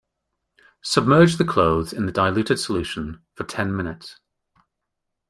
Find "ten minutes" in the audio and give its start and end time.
3.43-4.19